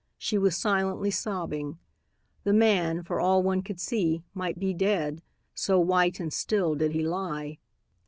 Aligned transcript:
She 0.17 0.39
was 0.39 0.57
silently 0.57 1.11
sobbing. 1.11 1.77
The 2.43 2.53
man, 2.53 3.03
for 3.03 3.19
all 3.19 3.43
one 3.43 3.61
could 3.61 3.79
see, 3.79 4.23
might 4.33 4.57
be 4.57 4.73
dead, 4.73 5.21
so 5.53 5.79
white 5.79 6.19
and 6.19 6.33
still 6.33 6.73
did 6.73 6.93
he 6.93 7.05
lie. 7.07 7.59